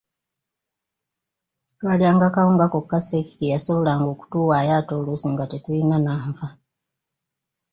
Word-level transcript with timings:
Twalyanga 1.79 2.27
kawunga 2.35 2.65
kokka 2.73 2.99
Sseeki 3.01 3.33
ke 3.39 3.45
yasobolanga 3.53 4.05
okutuwaayo 4.13 4.71
ate 4.79 4.91
oluusi 4.99 5.27
nga 5.33 5.45
tekuli 5.51 5.81
na 5.89 5.97
nva. 6.29 6.47